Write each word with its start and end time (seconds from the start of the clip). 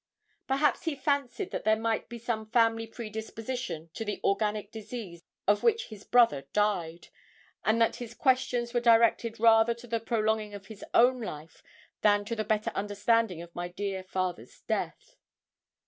Perhaps 0.47 0.85
he 0.85 0.95
fancied 0.95 1.51
that 1.51 1.63
there 1.63 1.75
might 1.77 2.09
be 2.09 2.17
some 2.17 2.47
family 2.49 2.87
predisposition 2.87 3.91
to 3.93 4.03
the 4.03 4.19
organic 4.23 4.71
disease 4.71 5.21
of 5.47 5.61
which 5.61 5.89
his 5.89 6.03
brother 6.03 6.47
died, 6.53 7.09
and 7.63 7.79
that 7.79 7.97
his 7.97 8.15
questions 8.15 8.73
were 8.73 8.79
directed 8.79 9.39
rather 9.39 9.75
to 9.75 9.85
the 9.85 9.99
prolonging 9.99 10.55
of 10.55 10.65
his 10.65 10.83
own 10.95 11.21
life 11.21 11.61
than 12.01 12.25
to 12.25 12.35
the 12.35 12.43
better 12.43 12.71
understanding 12.73 13.43
of 13.43 13.53
my 13.53 13.67
dear 13.67 14.03
father's 14.03 14.61
death. 14.61 15.17